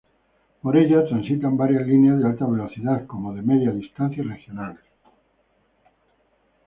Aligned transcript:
Por 0.63 0.77
ella 0.77 1.05
transitan 1.05 1.55
varias 1.57 1.85
líneas 1.85 2.17
de 2.17 2.25
alta 2.25 2.47
velocidad, 2.47 3.05
como 3.05 3.35
de 3.35 3.43
media 3.43 3.69
distancia 3.69 4.23
y 4.23 4.27
regionales. 4.27 4.81